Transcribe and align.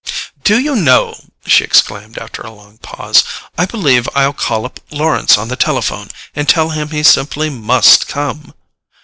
"Do 0.43 0.57
you 0.59 0.75
know," 0.75 1.15
she 1.45 1.63
exclaimed 1.63 2.17
after 2.17 2.41
a 2.41 2.49
long 2.49 2.79
pause, 2.79 3.23
"I 3.55 3.67
believe 3.67 4.09
I'll 4.15 4.33
call 4.33 4.65
up 4.65 4.79
Lawrence 4.89 5.37
on 5.37 5.47
the 5.47 5.55
telephone 5.55 6.09
and 6.35 6.49
tell 6.49 6.69
him 6.69 6.89
he 6.89 7.03
simply 7.03 7.51
MUST 7.51 8.07
come?" 8.07 8.55